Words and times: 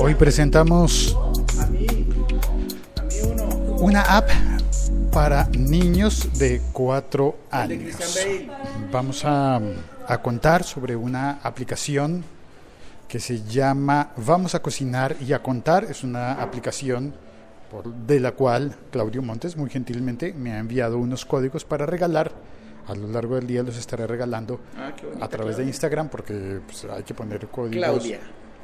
Hoy 0.00 0.14
presentamos 0.14 1.16
una 3.80 4.02
app 4.02 4.28
para 5.12 5.48
niños 5.48 6.38
de 6.38 6.60
4 6.72 7.36
años. 7.50 7.96
Vamos 8.92 9.24
a, 9.24 9.60
a 10.06 10.22
contar 10.22 10.64
sobre 10.64 10.96
una 10.96 11.38
aplicación 11.42 12.24
que 13.08 13.20
se 13.20 13.42
llama 13.44 14.10
Vamos 14.16 14.54
a 14.54 14.60
cocinar 14.62 15.16
y 15.20 15.32
a 15.32 15.42
contar. 15.42 15.84
Es 15.84 16.04
una 16.04 16.32
aplicación 16.42 17.14
por- 17.70 17.92
de 17.92 18.20
la 18.20 18.32
cual 18.32 18.74
Claudio 18.90 19.22
Montes 19.22 19.56
muy 19.56 19.70
gentilmente 19.70 20.32
me 20.34 20.52
ha 20.52 20.58
enviado 20.58 20.98
unos 20.98 21.24
códigos 21.24 21.64
para 21.64 21.86
regalar. 21.86 22.32
A 22.86 22.94
lo 22.94 23.06
largo 23.08 23.34
del 23.34 23.46
día 23.46 23.62
los 23.62 23.76
estaré 23.76 24.06
regalando 24.06 24.60
Ah, 24.74 24.92
bonita, 25.02 25.24
a 25.24 25.28
través 25.28 25.58
de. 25.58 25.64
Instagram 25.64 26.08
porque 26.08 26.60
pues, 26.64 26.86
hay 26.90 27.02
que 27.02 27.12
poner 27.12 27.46
códigos. 27.48 27.76
Claudia. 27.76 28.18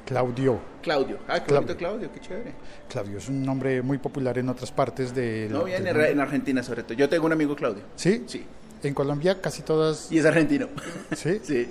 Claudio. 0.04 0.60
Claudio. 0.82 1.18
Ah, 1.28 1.42
qué 1.42 1.50
Clau- 1.50 1.54
bonito 1.56 1.76
Claudio, 1.76 2.12
qué 2.12 2.20
chévere. 2.20 2.52
Claudio 2.88 3.18
es 3.18 3.28
un 3.28 3.42
nombre 3.42 3.80
muy 3.82 3.98
popular 3.98 4.36
en 4.38 4.48
otras 4.48 4.70
partes 4.70 5.14
del. 5.14 5.50
No, 5.52 5.64
bien, 5.64 5.82
del 5.84 5.98
en, 6.00 6.20
Argentina 6.20 6.62
sobre 6.62 6.82
todo. 6.82 6.94
Yo 6.94 7.08
tengo 7.08 7.26
un 7.26 7.32
amigo 7.32 7.56
Claudio. 7.56 7.82
¿Sí? 7.96 8.24
Sí. 8.26 8.44
En 8.82 8.92
Colombia 8.92 9.40
casi 9.40 9.62
todas. 9.62 10.12
Y 10.12 10.18
es 10.18 10.26
argentino. 10.26 10.68
¿Sí? 11.16 11.40
Sí. 11.42 11.66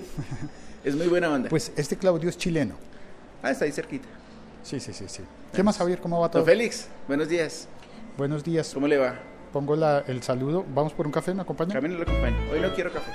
Es 0.84 0.96
muy 0.96 1.08
buena 1.08 1.30
onda. 1.32 1.50
Pues 1.50 1.72
este 1.78 1.96
Claudio 1.96 2.28
es 2.30 2.38
chileno. 2.38 2.76
Ah, 3.44 3.52
está 3.52 3.66
ahí 3.66 3.72
cerquita. 3.72 4.08
Sí, 4.64 4.80
sí, 4.80 4.94
sí, 4.94 5.06
sí. 5.08 5.22
¿Qué 5.54 5.62
más, 5.62 5.78
Javier? 5.78 6.00
¿Cómo 6.00 6.20
va 6.20 6.30
todo? 6.32 6.42
Don 6.42 6.48
Félix, 6.48 6.88
buenos 7.08 7.30
días. 7.30 7.68
Buenos 8.18 8.44
días. 8.44 8.72
¿Cómo 8.74 8.88
le 8.88 8.98
va? 8.98 9.16
Pongo 9.52 9.76
la, 9.76 10.04
el 10.08 10.24
saludo. 10.24 10.66
¿Vamos 10.74 10.94
por 10.94 11.06
un 11.06 11.12
café? 11.12 11.34
¿Me 11.34 11.44
acompaña? 11.44 11.74
Camino 11.74 11.96
lo 11.98 12.04
acompaño. 12.04 12.38
Hoy 12.52 12.60
no 12.60 12.74
quiero 12.74 12.92
café. 12.92 13.12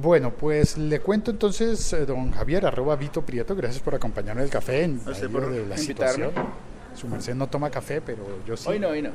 Bueno, 0.00 0.30
pues 0.32 0.78
le 0.78 1.00
cuento 1.00 1.32
entonces, 1.32 1.92
eh, 1.92 2.06
don 2.06 2.30
Javier, 2.30 2.64
arroba 2.66 2.94
Vito 2.94 3.22
Prieto, 3.22 3.56
gracias 3.56 3.82
por 3.82 3.96
acompañarme 3.96 4.42
al 4.42 4.48
café 4.48 4.84
en 4.84 5.00
por 5.00 5.16
de 5.16 5.66
la 5.66 5.76
invitarme. 5.76 5.76
situación. 5.80 6.30
Su 6.94 7.08
merced 7.08 7.34
no 7.34 7.48
toma 7.48 7.68
café, 7.68 8.00
pero 8.00 8.22
yo 8.46 8.56
sí. 8.56 8.68
Hoy 8.68 8.78
no, 8.78 8.88
hoy 8.90 9.02
no. 9.02 9.10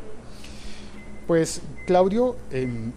Pues 1.25 1.61
Claudio, 1.87 2.35
em, 2.51 2.91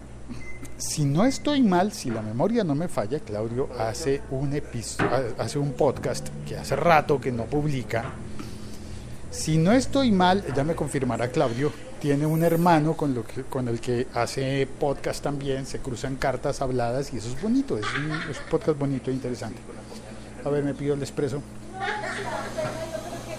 si 0.77 1.05
no 1.05 1.23
estoy 1.23 1.61
mal, 1.63 1.93
si 1.93 2.09
la 2.09 2.21
memoria 2.21 2.65
no 2.65 2.75
me 2.75 2.89
falla, 2.89 3.21
Claudio 3.21 3.69
hace 3.79 4.21
un 4.31 4.61
hace 5.37 5.57
un 5.57 5.71
podcast 5.71 6.27
que 6.45 6.57
hace 6.57 6.75
rato 6.75 7.21
que 7.21 7.31
no 7.31 7.45
publica. 7.45 8.03
Si 9.31 9.57
no 9.57 9.71
estoy 9.71 10.11
mal, 10.11 10.43
ya 10.53 10.65
me 10.65 10.75
confirmará 10.75 11.29
Claudio, 11.29 11.71
tiene 11.99 12.25
un 12.25 12.43
hermano 12.43 12.95
con, 12.95 13.13
lo 13.13 13.23
que, 13.25 13.43
con 13.43 13.67
el 13.67 13.79
que 13.79 14.07
hace 14.13 14.67
podcast 14.79 15.23
también, 15.23 15.65
se 15.65 15.79
cruzan 15.79 16.15
cartas 16.15 16.61
habladas 16.61 17.13
y 17.13 17.17
eso 17.17 17.29
es 17.29 17.41
bonito, 17.41 17.77
es 17.77 17.85
un, 17.93 18.11
podcast 18.49 18.77
bonito 18.77 19.11
e 19.11 19.13
interesante. 19.13 19.59
A 20.45 20.49
ver, 20.49 20.63
me 20.63 20.73
pido 20.73 20.93
el 20.93 21.01
expreso. 21.01 21.41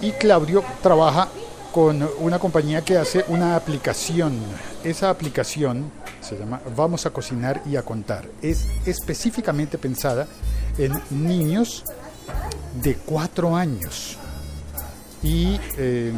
Y 0.01 0.13
Claudio 0.13 0.63
trabaja 0.83 1.29
con 1.73 2.09
una 2.19 2.39
compañía 2.39 2.83
que 2.83 2.97
hace 2.97 3.25
una 3.29 3.57
aplicación. 3.57 4.39
Esa 4.85 5.11
aplicación 5.11 5.91
se 6.21 6.39
llama 6.39 6.61
Vamos 6.77 7.07
a 7.07 7.11
cocinar 7.11 7.63
y 7.67 7.77
a 7.77 7.83
contar. 7.83 8.27
Es 8.43 8.69
específicamente 8.87 9.79
pensada 9.79 10.27
en 10.77 10.93
niños 11.11 11.85
de 12.83 12.95
4 12.97 13.57
años. 13.57 14.17
Y 15.23 15.59
eh, 15.77 16.13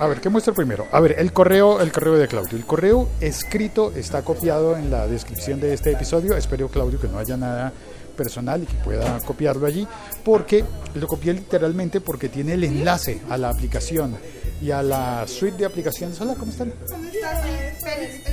a 0.00 0.06
ver, 0.06 0.20
¿qué 0.20 0.28
muestro 0.28 0.54
primero? 0.54 0.86
A 0.92 1.00
ver, 1.00 1.16
el 1.18 1.32
correo, 1.32 1.80
el 1.80 1.90
correo 1.90 2.14
de 2.14 2.28
Claudio. 2.28 2.56
El 2.56 2.64
correo 2.64 3.08
escrito 3.20 3.92
está 3.96 4.22
copiado 4.22 4.76
en 4.76 4.90
la 4.90 5.06
descripción 5.06 5.60
de 5.60 5.74
este 5.74 5.92
episodio. 5.92 6.36
Espero, 6.36 6.68
Claudio, 6.68 7.00
que 7.00 7.08
no 7.08 7.18
haya 7.18 7.36
nada 7.36 7.72
personal 8.16 8.62
y 8.62 8.66
que 8.66 8.74
pueda 8.84 9.18
copiarlo 9.20 9.66
allí, 9.66 9.86
porque 10.24 10.64
lo 10.94 11.06
copié 11.06 11.34
literalmente 11.34 12.00
porque 12.00 12.28
tiene 12.28 12.54
el 12.54 12.64
enlace 12.64 13.20
a 13.30 13.36
la 13.36 13.48
aplicación 13.48 14.16
y 14.60 14.70
a 14.72 14.82
la 14.82 15.24
suite 15.26 15.56
de 15.56 15.64
aplicaciones. 15.66 16.20
Hola, 16.20 16.34
¿cómo 16.34 16.50
están? 16.50 16.72
¿Cómo 16.90 17.04
estás, 17.04 17.42
Félix? 17.42 18.26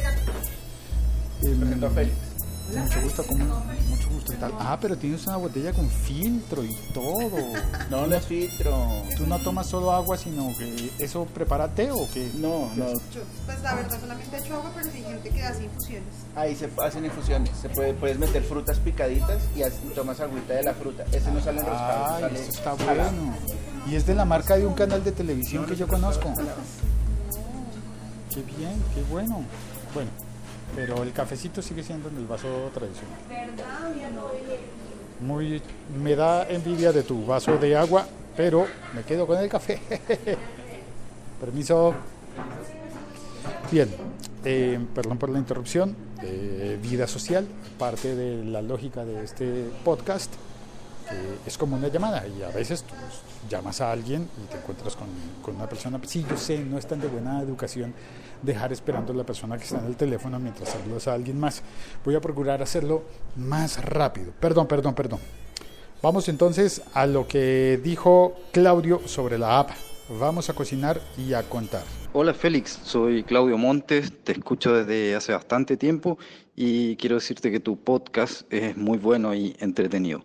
El. 1.44 1.52
Em, 1.52 1.94
Félix. 1.94 2.25
Mucho 2.74 3.02
gusto, 3.02 3.24
¿cómo? 3.28 3.46
Mucho 3.90 4.10
gusto 4.10 4.34
y 4.34 4.36
tal. 4.38 4.52
Ah, 4.60 4.78
pero 4.82 4.98
tienes 4.98 5.26
una 5.28 5.38
botella 5.38 5.72
con 5.74 5.90
filtro 5.90 6.64
y 6.64 6.76
todo. 6.94 7.30
No, 7.90 8.08
no 8.08 8.16
es 8.16 8.26
filtro. 8.26 8.76
Tú 9.18 9.28
no 9.28 9.40
tomas 9.40 9.68
solo 9.68 9.92
agua, 9.92 10.18
sino 10.18 10.52
que 10.58 10.92
eso 11.00 11.26
prepara 11.26 11.68
té 11.68 11.92
o 11.92 12.08
qué? 12.12 12.30
No, 12.36 12.72
no. 12.76 12.92
Yo, 13.14 13.22
pues 13.46 13.62
la 13.62 13.76
verdad 13.76 14.00
solamente 14.00 14.36
he 14.36 14.40
hecho 14.40 14.56
agua, 14.56 14.72
pero 14.76 14.90
hay 14.92 15.04
gente 15.04 15.30
que 15.30 15.44
hace 15.44 15.64
infusiones. 15.66 16.14
Ahí 16.36 16.56
se 16.56 16.70
hacen 16.84 17.06
infusiones. 17.06 17.52
Se 17.62 17.70
puede, 17.70 17.94
puedes 17.94 18.18
meter 18.18 18.44
frutas 18.44 18.80
picaditas 18.80 19.44
y 19.56 19.62
tomas 19.94 20.20
agüita 20.20 20.54
de 20.54 20.64
la 20.64 20.74
fruta. 20.74 21.06
Ese 21.12 21.32
no 21.32 21.42
sale 21.42 21.62
enroscado. 21.62 22.16
Ay, 22.16 22.22
sale 22.22 22.40
eso 22.40 22.52
está 22.52 22.74
bueno. 22.74 23.36
Y 23.88 23.96
es 23.96 24.06
de 24.06 24.16
la 24.16 24.26
marca 24.26 24.58
de 24.58 24.66
un 24.66 24.74
canal 24.74 25.04
de 25.04 25.12
televisión 25.12 25.66
que 25.66 25.76
yo 25.76 25.88
conozco. 25.88 26.34
Qué 28.34 28.42
bien, 28.42 28.84
qué 28.94 29.04
bueno. 29.10 29.44
Bueno, 29.94 30.10
pero 30.76 31.04
el 31.04 31.12
cafecito 31.12 31.62
sigue 31.62 31.84
siendo 31.84 32.10
en 32.10 32.18
el 32.18 32.26
vaso 32.26 32.48
tradicional. 32.74 33.20
Muy, 35.22 35.62
me 36.02 36.16
da 36.16 36.48
envidia 36.50 36.92
de 36.92 37.04
tu 37.04 37.26
vaso 37.26 37.58
de 37.58 37.76
agua, 37.76 38.08
pero 38.36 38.66
me 38.94 39.04
quedo 39.04 39.28
con 39.28 39.38
el 39.38 39.50
café. 39.50 39.80
Permiso. 41.40 41.94
Bien, 43.72 43.90
eh, 44.44 44.80
perdón 44.94 45.18
por 45.18 45.30
la 45.30 45.40
interrupción. 45.40 45.96
Eh, 46.22 46.80
vida 46.82 47.08
social, 47.08 47.46
parte 47.78 48.16
de 48.16 48.44
la 48.44 48.62
lógica 48.62 49.06
de 49.06 49.24
este 49.24 49.70
podcast 49.84 50.34
es 51.46 51.58
como 51.58 51.76
una 51.76 51.88
llamada 51.88 52.26
y 52.28 52.44
a 52.44 52.50
veces 52.50 52.84
tú 52.84 52.94
llamas 53.50 53.82
a 53.82 53.92
alguien 53.92 54.28
y 54.44 54.48
te 54.48 54.58
encuentras 54.58 54.96
con, 54.96 55.08
con 55.42 55.56
una 55.56 55.68
persona. 55.68 56.00
Sí, 56.06 56.26
yo 56.30 56.38
sé, 56.38 56.60
no 56.60 56.78
es 56.78 56.88
tan 56.88 57.00
de 57.00 57.08
buena 57.08 57.42
educación 57.42 57.94
dejar 58.42 58.74
esperando 58.74 59.14
a 59.14 59.16
la 59.16 59.26
persona 59.26 59.58
que 59.58 59.64
está 59.64 59.80
en 59.80 59.86
el 59.86 59.96
teléfono 59.96 60.40
mientras 60.40 60.70
saludas 60.70 61.08
a 61.08 61.14
alguien 61.14 61.40
más. 61.40 61.62
Voy 62.04 62.16
a 62.16 62.22
procurar 62.22 62.62
hacerlo 62.62 63.04
más 63.36 63.84
rápido. 63.84 64.32
Perdón, 64.40 64.68
perdón, 64.68 64.96
perdón. 64.96 65.20
Vamos 66.02 66.30
entonces 66.30 66.82
a 66.94 67.08
lo 67.08 67.28
que 67.28 67.80
dijo 67.84 68.36
Claudio 68.52 69.02
sobre 69.08 69.38
la 69.38 69.60
app. 69.60 69.72
Vamos 70.20 70.50
a 70.50 70.54
cocinar 70.54 71.02
y 71.18 71.34
a 71.34 71.42
contar. 71.44 71.84
Hola 72.14 72.34
Félix, 72.34 72.80
soy 72.84 73.24
Claudio 73.24 73.58
Montes, 73.58 74.14
te 74.24 74.34
escucho 74.34 74.72
desde 74.72 75.16
hace 75.16 75.34
bastante 75.34 75.78
tiempo 75.78 76.20
y 76.56 76.96
quiero 76.98 77.16
decirte 77.16 77.52
que 77.52 77.60
tu 77.60 77.76
podcast 77.76 78.44
es 78.54 78.78
muy 78.78 79.00
bueno 79.00 79.34
y 79.34 79.56
entretenido. 79.60 80.24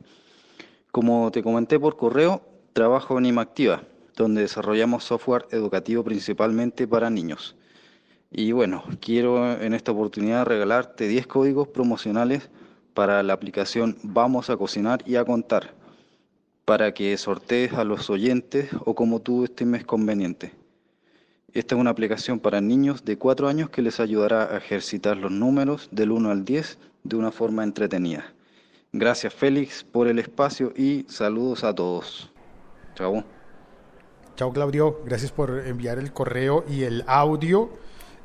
Como 0.92 1.30
te 1.30 1.44
comenté 1.44 1.78
por 1.78 1.96
correo, 1.96 2.42
trabajo 2.72 3.16
en 3.16 3.26
Imactiva, 3.26 3.84
donde 4.16 4.40
desarrollamos 4.40 5.04
software 5.04 5.46
educativo 5.52 6.02
principalmente 6.02 6.88
para 6.88 7.10
niños. 7.10 7.54
Y 8.32 8.50
bueno, 8.50 8.82
quiero 9.00 9.52
en 9.60 9.72
esta 9.72 9.92
oportunidad 9.92 10.46
regalarte 10.46 11.06
10 11.06 11.28
códigos 11.28 11.68
promocionales 11.68 12.50
para 12.92 13.22
la 13.22 13.34
aplicación 13.34 13.98
Vamos 14.02 14.50
a 14.50 14.56
cocinar 14.56 15.04
y 15.06 15.14
a 15.14 15.24
contar, 15.24 15.74
para 16.64 16.92
que 16.92 17.16
sortees 17.16 17.72
a 17.74 17.84
los 17.84 18.10
oyentes 18.10 18.70
o 18.84 18.96
como 18.96 19.20
tú 19.20 19.44
estimes 19.44 19.84
conveniente. 19.84 20.54
Esta 21.52 21.76
es 21.76 21.80
una 21.80 21.90
aplicación 21.90 22.40
para 22.40 22.60
niños 22.60 23.04
de 23.04 23.16
4 23.16 23.46
años 23.46 23.70
que 23.70 23.82
les 23.82 24.00
ayudará 24.00 24.52
a 24.52 24.56
ejercitar 24.56 25.16
los 25.16 25.30
números 25.30 25.88
del 25.92 26.10
1 26.10 26.30
al 26.32 26.44
10 26.44 26.78
de 27.04 27.16
una 27.16 27.30
forma 27.30 27.62
entretenida. 27.62 28.34
Gracias 28.92 29.32
Félix 29.34 29.84
por 29.84 30.08
el 30.08 30.18
espacio 30.18 30.72
y 30.76 31.06
saludos 31.08 31.62
a 31.64 31.74
todos. 31.74 32.30
Chao. 32.94 33.24
Chao 34.36 34.52
Claudio, 34.52 35.00
gracias 35.04 35.30
por 35.32 35.66
enviar 35.66 35.98
el 35.98 36.12
correo 36.12 36.64
y 36.68 36.82
el 36.84 37.04
audio. 37.06 37.70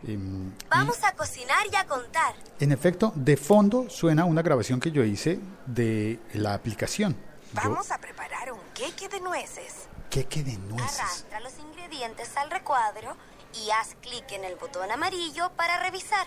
Em, 0.07 0.47
y- 0.49 0.53
Vamos 0.69 1.03
a 1.03 1.13
cocinar 1.15 1.65
y 1.71 1.75
a 1.75 1.85
contar. 1.85 2.33
En 2.59 2.71
efecto, 2.71 3.11
de 3.15 3.37
fondo 3.37 3.89
suena 3.89 4.25
una 4.25 4.41
grabación 4.41 4.79
que 4.79 4.91
yo 4.91 5.03
hice 5.03 5.39
de 5.65 6.19
la 6.33 6.53
aplicación. 6.53 7.13
Yo, 7.53 7.69
Vamos 7.69 7.91
a 7.91 7.97
preparar 7.99 8.51
un 8.51 8.59
queque 8.73 9.07
de 9.07 9.19
nueces. 9.21 9.87
queque 10.09 10.43
de 10.43 10.57
nueces. 10.57 10.99
Arrastra 10.99 11.39
los 11.41 11.53
ingredientes 11.59 12.35
al 12.37 12.49
recuadro 12.49 13.15
y 13.53 13.69
haz 13.71 13.95
clic 14.01 14.31
en 14.31 14.45
el 14.45 14.55
botón 14.55 14.89
amarillo 14.91 15.51
para 15.55 15.81
revisar. 15.83 16.25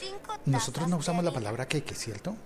Cinco 0.00 0.34
Nosotros 0.46 0.88
no 0.88 0.96
usamos 0.98 1.24
la 1.24 1.32
palabra 1.32 1.66
queque, 1.66 1.94
¿cierto? 1.94 2.36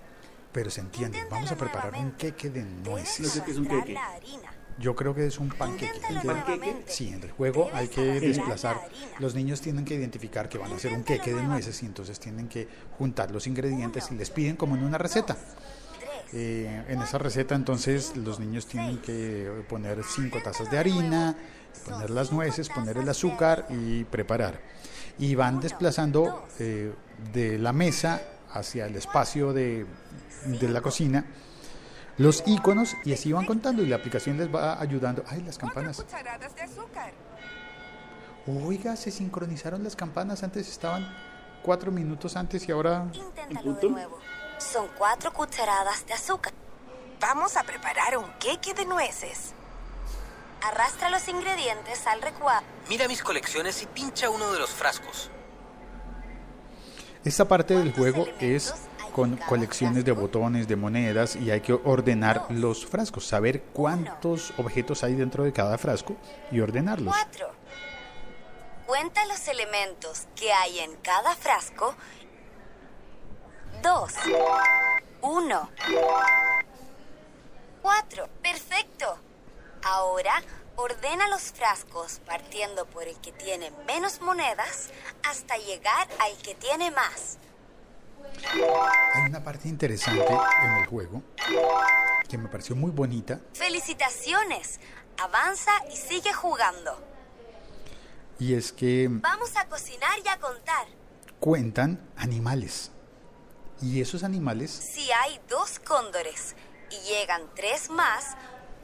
Pero 0.56 0.70
se 0.70 0.81
entiende. 0.81 1.19
Vamos 1.31 1.53
a 1.53 1.55
preparar 1.55 1.93
un 1.97 2.12
queque 2.12 2.49
de 2.49 2.62
nueces. 2.64 3.20
No 3.20 3.29
sé 3.29 3.43
qué 3.44 3.50
es 3.50 3.58
un 3.58 3.67
queque. 3.67 3.94
Yo 4.79 4.97
creo 4.97 5.14
que 5.14 5.26
es 5.26 5.38
un 5.38 5.50
panqueque. 5.50 5.97
Inténtalo 5.99 6.20
Que- 6.23 6.26
nuevamente. 6.29 6.91
Sí, 6.91 7.08
en 7.11 7.23
el 7.23 7.31
juego 7.31 7.69
hay 7.75 7.88
que 7.88 8.00
desplazar. 8.20 8.81
Los 9.19 9.35
niños 9.35 9.61
tienen 9.61 9.85
que 9.85 9.94
identificar 9.94 10.49
que 10.49 10.56
van 10.56 10.73
a 10.73 10.76
hacer 10.76 10.94
un 10.94 11.05
queque 11.05 11.35
de 11.35 11.43
nueces 11.43 11.82
y 11.82 11.87
entonces 11.87 12.19
tienen 12.19 12.49
que 12.49 12.67
juntar 12.97 13.31
los 13.32 13.47
ingredientes 13.47 14.11
y 14.11 14.14
les 14.14 14.31
piden 14.31 14.56
como 14.56 14.76
en 14.76 14.85
una 14.85 14.97
receta. 14.97 15.37
Eh, 16.32 16.85
en 16.88 17.03
esa 17.03 17.19
receta 17.19 17.55
entonces 17.55 18.17
los 18.17 18.41
niños 18.41 18.67
tienen 18.67 18.97
que 19.03 19.62
poner 19.69 20.03
cinco 20.05 20.38
tazas 20.43 20.70
de 20.70 20.79
harina, 20.79 21.37
poner 21.85 22.08
las 22.08 22.32
nueces, 22.32 22.70
poner 22.70 22.97
el 22.97 23.06
azúcar 23.11 23.67
y 23.69 24.05
preparar. 24.05 24.58
Y 25.19 25.35
van 25.35 25.61
desplazando 25.61 26.47
eh, 26.58 26.94
de 27.35 27.58
la 27.58 27.75
mesa 27.75 28.23
hacia 28.58 28.87
el 28.87 28.97
espacio 28.97 29.53
de, 29.53 29.87
de 30.44 30.69
la 30.69 30.81
cocina 30.81 31.25
los 32.19 32.43
iconos 32.47 32.97
y 33.05 33.12
así 33.12 33.32
van 33.32 33.44
contando 33.44 33.82
y 33.82 33.87
la 33.87 33.97
aplicación 33.97 34.38
les 34.38 34.53
va 34.53 34.81
ayudando. 34.81 35.23
Ay, 35.26 35.43
las 35.43 35.58
campanas. 35.58 35.99
De 35.99 36.62
azúcar. 36.62 37.12
Oiga, 38.47 38.97
se 38.97 39.11
sincronizaron 39.11 39.85
las 39.85 39.97
campanas. 39.97 40.43
Antes 40.43 40.69
estaban 40.69 41.06
cuatro 41.62 41.93
minutos 41.93 42.37
antes 42.37 42.67
y 42.69 42.73
ahora... 42.73 43.06
Inténtalo 43.12 43.75
de 43.75 43.88
nuevo. 43.91 44.19
Son 44.58 44.88
cuatro 44.97 45.31
cucharadas 45.32 46.06
de 46.06 46.14
azúcar. 46.14 46.55
Vamos 47.20 47.56
a 47.56 47.64
preparar 47.64 48.17
un 48.17 48.31
queque 48.38 48.73
de 48.73 48.87
nueces. 48.87 49.53
Arrastra 50.62 51.11
los 51.11 51.29
ingredientes 51.29 52.06
al 52.06 52.23
recuadro. 52.23 52.67
Mira 52.88 53.08
mis 53.08 53.23
colecciones 53.23 53.82
y 53.82 53.87
pincha 53.87 54.31
uno 54.31 54.50
de 54.53 54.58
los 54.58 54.70
frascos. 54.70 55.31
Esta 57.26 57.44
parte 57.44 57.75
del 57.75 57.93
¿Cuántos 57.93 57.99
juego 57.99 58.26
es 58.38 58.73
con 59.12 59.37
colecciones 59.37 60.05
de 60.05 60.12
botones, 60.12 60.69
de 60.69 60.76
monedas 60.76 61.34
y 61.34 61.50
hay 61.50 61.61
que 61.61 61.73
ordenar 61.73 62.46
los 62.50 62.87
frascos, 62.87 63.26
saber 63.26 63.62
cuántos 63.73 64.52
objetos 64.58 65.02
hay 65.02 65.17
dentro 65.17 65.43
de 65.43 65.52
cada 65.52 65.76
frasco 65.76 66.14
y 66.52 66.61
ordenarlos. 66.61 67.12
Cuatro. 67.12 67.50
Cuenta 68.87 69.26
los 69.26 69.49
elementos 69.49 70.28
que 70.37 70.52
hay 70.52 70.78
en 70.78 70.94
cada 70.99 71.34
frasco. 71.34 71.96
Dos. 73.82 74.12
Uno. 75.22 75.69
Cuatro. 77.82 78.29
Perfecto. 78.40 79.19
Ahora 79.82 80.43
ordena 80.76 81.28
los 81.28 81.43
frascos 81.52 82.20
partiendo 82.26 82.87
por 82.87 83.05
el 83.05 83.17
que 83.20 83.32
tiene 83.32 83.70
menos 83.87 84.20
monedas 84.20 84.90
hasta 85.25 85.56
llegar 85.56 86.08
al 86.20 86.37
que 86.38 86.55
tiene 86.55 86.90
más. 86.90 87.38
Hay 89.14 89.23
una 89.28 89.43
parte 89.43 89.69
interesante 89.69 90.20
en 90.64 90.73
el 90.82 90.87
juego 90.87 91.23
que 92.28 92.37
me 92.38 92.49
pareció 92.49 92.76
muy 92.76 92.90
bonita 92.90 93.40
Felicitaciones. 93.55 94.81
Avanza 95.19 95.70
y 95.90 95.96
sigue 95.96 96.32
jugando. 96.32 97.00
y 98.38 98.55
es 98.55 98.72
que 98.72 99.06
Vamos 99.11 99.56
a 99.56 99.67
cocinar 99.67 100.19
y 100.22 100.29
a 100.29 100.38
contar. 100.38 100.87
cuentan 101.40 102.00
animales. 102.17 102.90
Y 103.81 104.00
esos 104.00 104.25
animales 104.25 104.70
Si 104.70 105.11
hay 105.12 105.40
dos 105.49 105.79
cóndores 105.79 106.55
y 106.90 106.96
llegan 107.08 107.43
tres 107.55 107.88
más, 107.90 108.37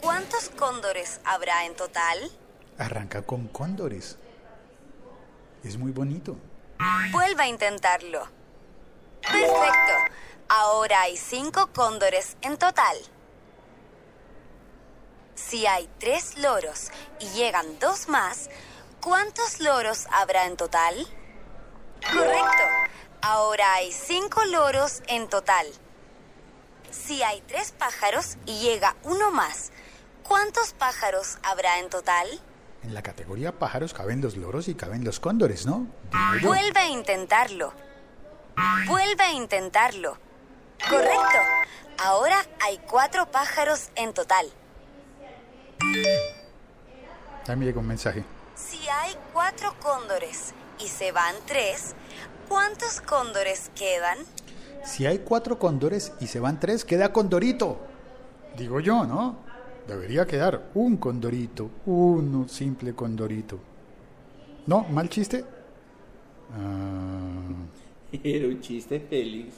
¿cuántos 0.03 0.51
cóndores 0.51 1.21
habrá 1.25 1.65
en 1.65 1.75
total? 1.75 2.31
arrancan 2.79 3.23
con 3.23 3.49
cóndores. 3.49 4.19
Es 5.63 5.77
muy 5.79 5.93
bonito. 5.93 6.37
Vuelva 7.13 7.45
a 7.45 7.47
intentarlo. 7.47 8.27
Perfecto. 9.21 9.95
Ahora 10.49 11.03
hay 11.03 11.17
cinco 11.17 11.69
cóndores 11.73 12.37
en 12.43 12.57
total. 12.57 12.97
Si 15.37 15.67
hay 15.67 15.89
tres 15.99 16.37
loros 16.39 16.91
y 17.21 17.29
llegan 17.31 17.79
dos 17.79 18.09
más, 18.09 18.51
¿cuántos 19.01 19.61
loros 19.61 20.09
habrá 20.11 20.47
en 20.47 20.57
total? 20.57 21.07
Correcto. 22.13 22.65
Ahora 23.21 23.75
hay 23.75 23.93
cinco 23.93 24.45
loros 24.47 25.03
en 25.07 25.29
total. 25.29 25.67
Si 26.91 27.23
hay 27.23 27.41
tres 27.43 27.71
pájaros 27.73 28.37
y 28.45 28.59
llega 28.59 28.97
uno 29.05 29.31
más, 29.31 29.71
¿cuántos 30.23 30.73
pájaros 30.73 31.39
habrá 31.43 31.79
en 31.79 31.91
total? 31.91 32.27
En 32.83 32.95
la 32.95 33.03
categoría 33.03 33.59
pájaros 33.59 33.95
caben 33.95 34.21
los 34.21 34.37
loros 34.37 34.69
y 34.69 34.75
caben 34.75 35.05
los 35.05 35.21
cóndores, 35.21 35.67
¿no? 35.67 35.87
Digo. 36.35 36.49
Vuelve 36.49 36.81
a 36.81 36.89
intentarlo. 36.89 37.73
Vuelve 38.87 39.23
a 39.23 39.33
intentarlo. 39.33 40.19
Correcto. 40.89 41.39
Ahora 41.99 42.45
hay 42.61 42.79
cuatro 42.79 43.31
pájaros 43.31 43.91
en 43.95 44.13
total. 44.13 44.47
Ahí 47.47 47.57
me 47.57 47.65
llegó 47.65 47.81
un 47.81 47.87
mensaje. 47.87 48.25
Si 48.55 48.89
hay 48.89 49.17
cuatro 49.33 49.75
cóndores 49.81 50.53
y 50.79 50.89
se 50.89 51.13
van 51.13 51.35
tres, 51.47 51.95
¿cuántos 52.49 53.01
cóndores 53.01 53.71
quedan? 53.75 54.19
Si 54.85 55.07
hay 55.07 55.21
cuatro 55.21 55.59
cóndores 55.59 56.13
y 56.21 56.27
se 56.27 56.41
van 56.41 56.59
tres, 56.59 56.85
queda 56.85 57.13
condorito. 57.13 57.79
Digo 58.57 58.81
yo, 58.81 59.05
¿no? 59.05 59.39
Debería 59.87 60.27
quedar 60.27 60.71
un 60.75 60.97
condorito, 60.97 61.71
uno 61.87 62.47
simple 62.49 62.95
condorito. 62.95 63.59
¿No? 64.67 64.85
¿Mal 64.85 65.09
chiste? 65.09 65.45
Ah, 66.55 67.65
Era 68.23 68.49
un 68.49 68.61
chiste, 68.61 69.01
Félix. 69.01 69.55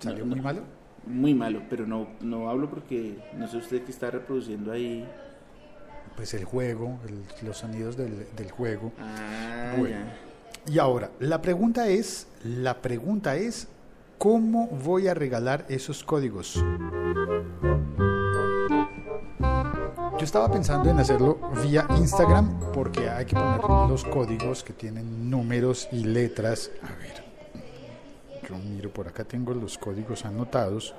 ¿Salió 0.00 0.24
No, 0.24 0.30
muy 0.30 0.36
no. 0.38 0.42
malo? 0.42 0.62
Muy 1.06 1.34
malo, 1.34 1.62
pero 1.68 1.86
no, 1.86 2.08
no 2.22 2.48
hablo 2.48 2.68
porque 2.70 3.18
no 3.36 3.46
sé 3.46 3.58
usted 3.58 3.82
qué 3.84 3.90
está 3.92 4.10
reproduciendo 4.10 4.72
ahí. 4.72 5.06
Pues 6.16 6.32
el 6.34 6.44
juego, 6.44 6.98
el- 7.06 7.46
los 7.46 7.58
sonidos 7.58 7.96
del, 7.96 8.26
del 8.36 8.50
juego. 8.50 8.92
Ah, 8.98 9.74
Bueno. 9.78 9.96
ya. 9.96 10.72
Y 10.72 10.78
ahora, 10.78 11.10
la 11.20 11.42
pregunta 11.42 11.88
es, 11.88 12.26
la 12.42 12.80
pregunta 12.80 13.36
es, 13.36 13.68
¿cómo 14.16 14.66
voy 14.68 15.08
a 15.08 15.14
regalar 15.14 15.66
esos 15.68 16.02
códigos? 16.02 16.64
Yo 20.24 20.26
estaba 20.26 20.50
pensando 20.50 20.88
en 20.88 20.98
hacerlo 20.98 21.38
vía 21.62 21.86
Instagram 21.98 22.72
porque 22.72 23.10
hay 23.10 23.26
que 23.26 23.36
poner 23.36 23.60
los 23.90 24.04
códigos 24.04 24.64
que 24.64 24.72
tienen 24.72 25.28
números 25.28 25.86
y 25.92 26.02
letras. 26.02 26.70
A 26.82 26.94
ver, 26.96 27.22
yo 28.48 28.56
miro 28.56 28.90
por 28.90 29.06
acá, 29.06 29.24
tengo 29.24 29.52
los 29.52 29.76
códigos 29.76 30.24
anotados. 30.24 30.94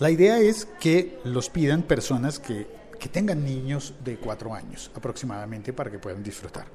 La 0.00 0.10
idea 0.10 0.40
es 0.40 0.66
que 0.80 1.20
los 1.22 1.50
pidan 1.50 1.82
personas 1.82 2.40
que, 2.40 2.66
que 2.98 3.08
tengan 3.08 3.44
niños 3.44 3.94
de 4.02 4.16
4 4.16 4.52
años 4.52 4.90
aproximadamente 4.96 5.72
para 5.72 5.88
que 5.88 6.00
puedan 6.00 6.24
disfrutar. 6.24 6.66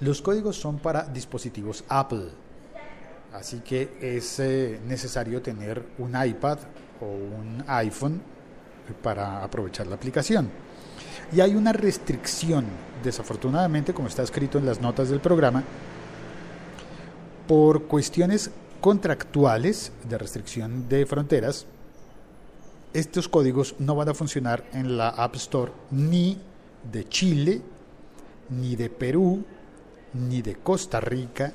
Los 0.00 0.20
códigos 0.20 0.56
son 0.56 0.80
para 0.80 1.04
dispositivos 1.04 1.84
Apple, 1.88 2.26
así 3.32 3.60
que 3.60 3.98
es 4.00 4.40
eh, 4.40 4.80
necesario 4.84 5.40
tener 5.40 5.80
un 5.98 6.10
iPad 6.20 6.58
o 7.00 7.04
un 7.06 7.62
iPhone 7.68 8.33
para 9.02 9.42
aprovechar 9.42 9.86
la 9.86 9.96
aplicación. 9.96 10.50
Y 11.32 11.40
hay 11.40 11.54
una 11.54 11.72
restricción, 11.72 12.66
desafortunadamente, 13.02 13.94
como 13.94 14.08
está 14.08 14.22
escrito 14.22 14.58
en 14.58 14.66
las 14.66 14.80
notas 14.80 15.08
del 15.08 15.20
programa, 15.20 15.62
por 17.48 17.84
cuestiones 17.84 18.50
contractuales 18.80 19.92
de 20.08 20.18
restricción 20.18 20.88
de 20.88 21.06
fronteras, 21.06 21.66
estos 22.92 23.28
códigos 23.28 23.74
no 23.78 23.96
van 23.96 24.08
a 24.08 24.14
funcionar 24.14 24.64
en 24.72 24.96
la 24.96 25.08
App 25.08 25.34
Store 25.36 25.72
ni 25.90 26.38
de 26.92 27.08
Chile, 27.08 27.60
ni 28.50 28.76
de 28.76 28.90
Perú, 28.90 29.44
ni 30.12 30.42
de 30.42 30.56
Costa 30.56 31.00
Rica, 31.00 31.52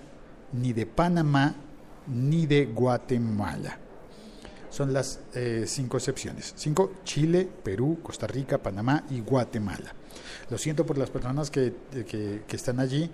ni 0.54 0.74
de 0.74 0.86
Panamá, 0.86 1.56
ni 2.08 2.46
de 2.46 2.66
Guatemala. 2.66 3.78
Son 4.70 4.94
las 4.94 5.20
eh, 5.34 5.64
cinco 5.68 5.98
excepciones. 5.98 6.54
Cinco, 6.56 6.92
Chile, 7.04 7.48
Perú, 7.64 8.00
Costa 8.04 8.28
Rica, 8.28 8.58
Panamá 8.60 9.04
y 9.10 9.20
Guatemala. 9.22 9.94
Lo 10.50 10.58
siento 10.58 10.86
por 10.86 10.98
las 10.98 11.10
personas 11.10 11.50
que, 11.50 11.74
que- 12.08 12.44
que 12.48 12.56
están 12.56 12.80
allí, 12.80 13.10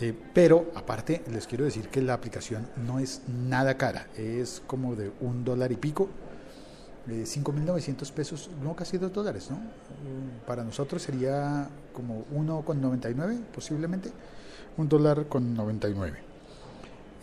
eh, 0.00 0.14
pero 0.34 0.70
aparte 0.74 1.22
les 1.32 1.46
quiero 1.46 1.64
decir 1.64 1.88
que 1.88 2.00
la 2.02 2.14
aplicación 2.14 2.68
no 2.86 2.98
es 2.98 3.22
nada 3.26 3.76
cara, 3.76 4.06
es 4.16 4.62
como 4.66 4.94
de 4.96 5.10
un 5.20 5.44
dólar 5.44 5.72
y 5.72 5.76
pico, 5.76 6.08
eh, 7.08 7.24
5.900 7.26 8.12
pesos, 8.12 8.50
no 8.62 8.76
casi 8.76 8.98
dos 8.98 9.12
dólares, 9.12 9.50
¿no? 9.50 9.58
Para 10.46 10.62
nosotros 10.62 11.02
sería 11.02 11.68
como 11.94 12.24
1,99 12.34 13.40
posiblemente, 13.54 14.10
un 14.76 14.88
dólar 14.88 15.26
con 15.26 15.54
99. 15.54 16.27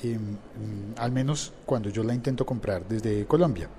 Eh, 0.04 0.18
mm, 0.18 1.00
al 1.00 1.12
menos 1.12 1.54
cuando 1.66 1.90
yo 1.90 2.04
la 2.04 2.14
intento 2.14 2.46
comprar 2.46 2.88
desde 2.88 3.26
Colombia. 3.26 3.70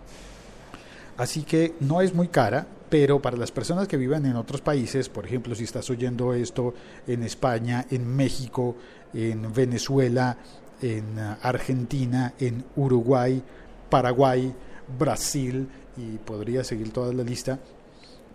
Así 1.16 1.42
que 1.42 1.74
no 1.80 2.00
es 2.00 2.14
muy 2.14 2.28
cara, 2.28 2.66
pero 2.90 3.20
para 3.20 3.36
las 3.36 3.50
personas 3.50 3.88
que 3.88 3.96
vivan 3.96 4.26
en 4.26 4.36
otros 4.36 4.60
países, 4.60 5.08
por 5.08 5.26
ejemplo, 5.26 5.54
si 5.54 5.64
estás 5.64 5.88
oyendo 5.90 6.34
esto 6.34 6.74
en 7.06 7.22
España, 7.22 7.86
en 7.90 8.06
México, 8.06 8.76
en 9.14 9.52
Venezuela, 9.52 10.36
en 10.82 11.18
ah, 11.18 11.38
Argentina, 11.42 12.34
en 12.38 12.64
Uruguay, 12.76 13.42
Paraguay, 13.88 14.54
Brasil, 14.98 15.68
y 15.96 16.18
podría 16.18 16.62
seguir 16.64 16.92
toda 16.92 17.12
la 17.12 17.22
lista, 17.22 17.58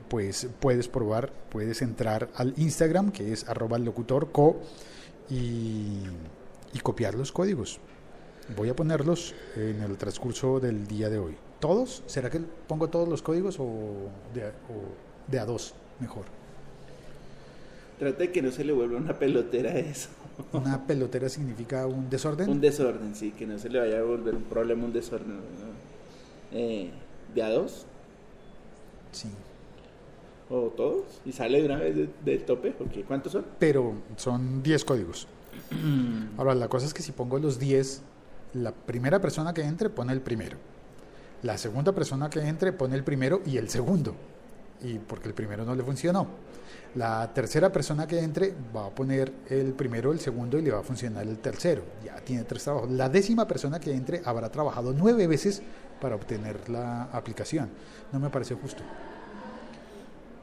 pues 0.10 0.48
puedes 0.60 0.88
probar, 0.88 1.32
puedes 1.50 1.82
entrar 1.82 2.30
al 2.36 2.54
Instagram, 2.58 3.12
que 3.12 3.32
es 3.32 3.48
arroba 3.48 3.78
locutorco, 3.78 4.60
y, 5.30 6.02
y 6.74 6.80
copiar 6.80 7.16
los 7.16 7.32
códigos. 7.32 7.80
Voy 8.56 8.70
a 8.70 8.76
ponerlos 8.76 9.34
en 9.56 9.82
el 9.82 9.98
transcurso 9.98 10.60
del 10.60 10.88
día 10.88 11.10
de 11.10 11.20
hoy. 11.20 11.36
¿Todos? 11.60 12.04
¿Será 12.08 12.30
que 12.30 12.40
pongo 12.68 12.90
todos 12.90 13.08
los 13.08 13.22
códigos 13.22 13.58
o 13.60 14.10
de, 14.34 14.44
a- 14.46 14.48
o 14.70 15.32
de 15.32 15.40
a 15.40 15.46
dos 15.46 15.74
mejor? 16.00 16.26
Trata 18.00 18.18
de 18.18 18.32
que 18.32 18.42
no 18.42 18.52
se 18.52 18.64
le 18.64 18.74
vuelva 18.74 18.98
una 18.98 19.14
pelotera 19.18 19.78
eso. 19.78 20.10
Una 20.54 20.86
pelotera 20.88 21.30
significa 21.30 21.86
un 21.86 22.10
desorden. 22.10 22.50
Un 22.50 22.60
desorden, 22.62 23.16
sí, 23.16 23.32
que 23.32 23.46
no 23.46 23.60
se 23.60 23.70
le 23.70 23.80
vaya 23.80 24.00
a 24.00 24.04
volver 24.04 24.34
un 24.34 24.44
problema, 24.44 24.86
un 24.86 24.94
desorden. 24.94 25.36
¿no? 25.38 26.58
Eh, 26.58 26.90
¿De 27.36 27.44
a 27.44 27.50
dos? 27.52 27.86
Sí. 29.12 29.30
¿O 30.50 30.68
todos? 30.76 31.04
¿Y 31.26 31.32
sale 31.32 31.60
de 31.60 31.66
una 31.68 31.78
vez 31.78 31.96
de- 31.96 32.10
del 32.26 32.44
tope? 32.44 32.72
Porque 32.72 33.04
¿Cuántos 33.04 33.34
son? 33.34 33.46
Pero 33.60 33.94
son 34.18 34.64
10 34.64 34.84
códigos. 34.84 35.28
Ahora, 36.38 36.56
la 36.56 36.68
cosa 36.68 36.86
es 36.86 36.94
que 36.94 37.02
si 37.02 37.12
pongo 37.12 37.40
los 37.40 37.60
10, 37.60 38.02
la 38.54 38.72
primera 38.72 39.20
persona 39.20 39.54
que 39.54 39.62
entre 39.62 39.90
pone 39.90 40.14
el 40.14 40.22
primero. 40.22 40.58
La 41.44 41.58
segunda 41.58 41.92
persona 41.92 42.30
que 42.30 42.40
entre 42.40 42.74
pone 42.74 42.96
el 42.96 43.04
primero 43.04 43.42
y 43.46 43.58
el 43.58 43.70
segundo. 43.70 44.16
Y 44.84 44.98
porque 44.98 45.28
el 45.28 45.34
primero 45.34 45.64
no 45.66 45.76
le 45.76 45.84
funcionó. 45.84 46.28
La 46.96 47.34
tercera 47.34 47.72
persona 47.72 48.06
que 48.06 48.20
entre 48.20 48.54
va 48.76 48.88
a 48.88 48.90
poner 48.90 49.32
el 49.50 49.74
primero, 49.74 50.12
el 50.12 50.20
segundo 50.20 50.60
y 50.60 50.62
le 50.62 50.72
va 50.72 50.80
a 50.80 50.84
funcionar 50.84 51.26
el 51.26 51.38
tercero. 51.38 51.84
Ya 52.04 52.16
tiene 52.18 52.44
tres 52.44 52.64
trabajos. 52.64 52.92
La 52.92 53.08
décima 53.08 53.48
persona 53.48 53.80
que 53.80 53.94
entre 53.94 54.22
habrá 54.26 54.52
trabajado 54.52 54.94
nueve 54.94 55.26
veces 55.28 55.62
para 56.02 56.16
obtener 56.16 56.70
la 56.70 57.04
aplicación. 57.04 57.70
No 58.12 58.20
me 58.20 58.30
parece 58.30 58.56
justo. 58.56 58.84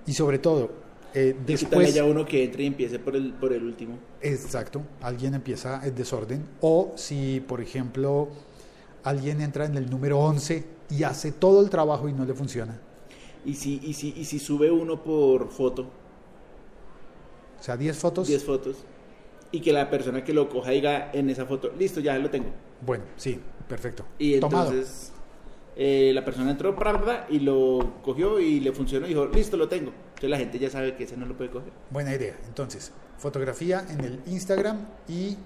Y 0.07 0.15
sobre 0.15 0.39
todo, 0.39 0.71
eh, 1.15 1.35
¿Qué 1.35 1.35
tal 1.35 1.47
después... 1.47 1.89
haya 1.89 2.05
uno 2.05 2.25
que 2.25 2.45
entre 2.45 2.65
y 2.65 2.67
empiece 2.67 2.99
por 2.99 3.17
el, 3.17 3.33
por 3.33 3.53
el 3.53 3.65
último? 3.65 3.99
Exacto, 4.21 4.83
alguien 5.01 5.35
empieza 5.35 5.87
en 5.87 5.95
desorden. 5.95 6.45
O 6.61 6.93
si, 6.97 7.41
por 7.41 7.61
ejemplo, 7.61 8.29
alguien 9.05 9.41
entra 9.41 9.65
en 9.67 9.77
el 9.77 9.89
número 9.89 10.19
11 10.19 10.65
y 10.91 11.03
hace 11.03 11.33
todo 11.33 11.63
el 11.63 11.71
trabajo 11.71 12.09
y 12.09 12.13
no 12.13 12.25
le 12.25 12.35
funciona. 12.35 12.79
¿Y 13.45 13.55
si, 13.55 13.81
y 13.83 13.95
si, 13.95 14.15
y 14.17 14.25
si 14.25 14.39
sube 14.39 14.71
uno 14.71 15.03
por 15.03 15.49
foto? 15.51 15.87
O 17.59 17.63
sea, 17.63 17.77
10 17.77 17.97
fotos. 17.97 18.29
10 18.29 18.45
fotos. 18.45 18.77
Y 19.51 19.61
que 19.61 19.73
la 19.73 19.89
persona 19.89 20.23
que 20.23 20.35
lo 20.35 20.49
coja 20.49 20.73
diga 20.73 21.11
en 21.13 21.31
esa 21.31 21.47
foto, 21.47 21.73
listo, 21.79 22.01
ya 22.01 22.19
lo 22.19 22.29
tengo. 22.29 22.51
Bueno, 22.85 23.05
sí, 23.17 23.41
perfecto. 23.67 24.05
Y 24.19 24.35
entonces 24.35 25.13
eh, 25.77 26.11
la 26.13 26.25
persona 26.25 26.51
entró 26.51 26.77
y 27.31 27.39
lo 27.39 27.95
cogió 28.03 28.41
y 28.41 28.61
le 28.61 28.73
funcionó 28.73 29.07
y 29.07 29.11
dijo, 29.11 29.27
listo, 29.27 29.57
lo 29.57 29.69
tengo. 29.69 29.93
Entonces 30.19 30.31
la 30.31 30.39
gente 30.39 30.59
ya 30.59 30.69
sabe 30.69 30.97
que 30.97 31.05
ese 31.05 31.17
no 31.17 31.27
lo 31.27 31.37
puede 31.37 31.51
coger. 31.51 31.71
Buena 31.91 32.13
idea. 32.13 32.35
Entonces, 32.49 32.91
fotografía 33.19 33.87
en 33.89 34.01
el 34.01 34.21
Instagram 34.27 34.79
y 35.07 35.37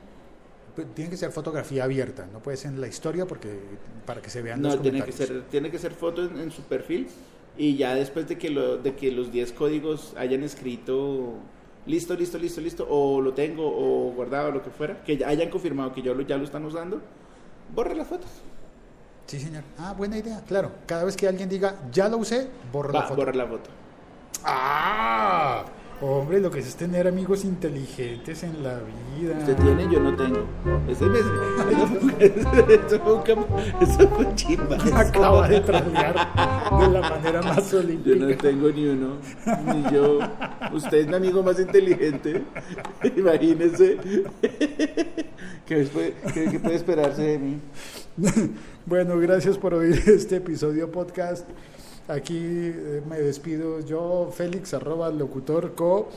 pues, 0.75 0.95
tiene 0.95 1.11
que 1.11 1.19
ser 1.19 1.31
fotografía 1.31 1.85
abierta. 1.85 2.27
No 2.33 2.41
puede 2.41 2.57
ser 2.57 2.73
en 2.73 2.81
la 2.81 2.89
historia 2.89 3.27
porque 3.27 3.51
para 4.07 4.23
que 4.23 4.31
se 4.31 4.41
vean 4.41 4.63
los 4.63 4.77
No, 4.77 4.81
tiene 4.81 5.05
que 5.05 5.13
ser, 5.13 5.43
tiene 5.51 5.71
que 5.71 5.79
ser 5.79 5.93
foto 5.93 6.25
en, 6.25 6.39
en 6.39 6.51
su 6.51 6.63
perfil 6.63 7.09
y 7.59 7.77
ya 7.77 7.95
después 7.95 8.27
de 8.29 8.39
que, 8.39 8.49
lo, 8.49 8.79
de 8.79 8.95
que 8.95 9.13
los 9.13 9.31
10 9.31 9.53
códigos 9.53 10.15
hayan 10.17 10.43
escrito 10.43 11.35
listo, 11.85 12.15
listo, 12.15 12.39
listo, 12.39 12.61
listo, 12.63 12.87
o 12.89 13.21
lo 13.21 13.35
tengo, 13.35 13.67
o 13.67 14.13
guardado, 14.13 14.53
lo 14.53 14.63
que 14.63 14.71
fuera, 14.71 15.03
que 15.05 15.19
ya 15.19 15.29
hayan 15.29 15.51
confirmado 15.51 15.93
que 15.93 16.01
yo 16.01 16.15
lo, 16.15 16.23
ya 16.23 16.39
lo 16.39 16.45
están 16.45 16.65
usando, 16.65 17.03
borra 17.75 17.95
las 17.95 18.09
fotos. 18.09 18.31
Sí, 19.27 19.39
señor. 19.39 19.65
Ah, 19.79 19.95
buena 19.97 20.19
idea. 20.19 20.43
Claro, 20.47 20.73
cada 20.87 21.05
vez 21.05 21.17
que 21.17 21.29
alguien 21.29 21.49
diga 21.49 21.77
ya 21.93 22.09
lo 22.09 22.19
usé, 22.19 22.49
borra 22.73 22.93
la 22.93 23.03
foto. 23.03 23.17
borra 23.17 23.35
la 23.35 23.47
foto. 23.47 23.71
Ah, 24.45 25.65
hombre, 26.01 26.41
lo 26.41 26.51
que 26.51 26.59
es 26.61 26.75
tener 26.77 27.07
amigos 27.07 27.45
inteligentes 27.45 28.43
en 28.43 28.63
la 28.63 28.81
vida. 29.19 29.37
Usted 29.39 29.57
tiene, 29.57 29.89
yo 29.93 30.01
no 30.01 30.15
tengo. 30.17 30.45
Ese 30.89 31.05
me- 31.07 31.19
eso, 32.75 33.01
fue, 34.09 34.25
un 34.27 34.35
chimba. 34.35 34.77
eso. 34.77 34.97
Acaba 34.97 35.49
de 35.49 35.61
trolear 35.61 36.15
de 36.15 36.89
la 36.89 37.01
manera 37.01 37.43
más 37.43 37.71
Yo 37.71 37.79
olímpica. 37.79 38.17
no 38.27 38.37
tengo 38.37 38.69
ni 38.71 38.87
uno, 38.87 39.17
ni 39.67 39.93
yo. 39.95 40.19
Usted 40.73 40.99
es 40.99 41.07
mi 41.09 41.15
amigo 41.15 41.43
más 41.43 41.59
inteligente. 41.61 42.43
Imagínese. 43.17 43.99
¿Qué, 45.67 45.77
después- 45.77 46.13
qué- 46.35 46.51
qué 46.51 46.59
puede 46.59 46.75
esperarse 46.77 47.23
de 47.23 47.39
mí? 47.39 47.59
Bueno, 48.87 49.17
gracias 49.19 49.57
por 49.57 49.75
oír 49.75 50.03
este 50.07 50.37
episodio 50.37 50.91
podcast. 50.91 51.49
Aquí 52.09 52.37
eh, 52.39 53.03
me 53.09 53.19
despido 53.21 53.81
yo, 53.81 54.31
Félix, 54.35 54.75
arroba 54.75 55.09
locutor 55.11 55.75
co. 55.75 56.09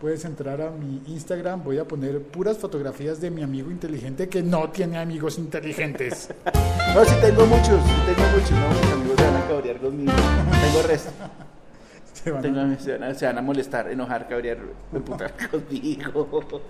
Puedes 0.00 0.24
entrar 0.24 0.60
a 0.62 0.70
mi 0.70 1.00
Instagram. 1.06 1.62
Voy 1.62 1.78
a 1.78 1.86
poner 1.86 2.20
puras 2.22 2.58
fotografías 2.58 3.20
de 3.20 3.30
mi 3.30 3.42
amigo 3.42 3.70
inteligente 3.70 4.28
que 4.28 4.42
no 4.42 4.70
tiene 4.70 4.98
amigos 4.98 5.38
inteligentes. 5.38 6.28
No, 6.94 7.02
sí 7.06 7.14
tengo 7.22 7.46
muchos, 7.46 7.80
sí 7.86 7.92
tengo 8.04 8.28
muchos. 8.34 8.50
No, 8.50 8.68
mis 8.68 8.92
amigos 8.92 9.16
se 9.16 9.24
van 9.24 9.36
a 9.36 9.48
cabrear 9.48 9.76
conmigo. 9.78 10.12
Tengo 10.60 10.82
resto. 10.86 11.10
Se 12.12 12.30
van 12.30 12.38
a- 12.38 12.42
Tengo- 12.42 12.78
se, 12.78 12.92
van 12.98 13.02
a, 13.10 13.14
se 13.14 13.24
van 13.26 13.38
a 13.38 13.42
molestar, 13.42 13.88
enojar, 13.90 14.28
cabrear, 14.28 14.58
emputar 14.92 15.32
conmigo. 15.50 16.62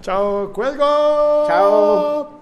Chao, 0.00 0.52
cuelgo. 0.52 1.44
Chao. 1.48 2.40